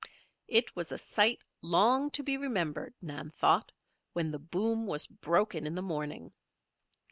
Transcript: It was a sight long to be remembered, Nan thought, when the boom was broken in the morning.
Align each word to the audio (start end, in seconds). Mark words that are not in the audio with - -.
It 0.47 0.75
was 0.75 0.91
a 0.91 0.97
sight 0.97 1.43
long 1.61 2.09
to 2.09 2.23
be 2.23 2.35
remembered, 2.35 2.95
Nan 3.03 3.29
thought, 3.29 3.71
when 4.13 4.31
the 4.31 4.39
boom 4.39 4.87
was 4.87 5.05
broken 5.05 5.67
in 5.67 5.75
the 5.75 5.83
morning. 5.83 6.33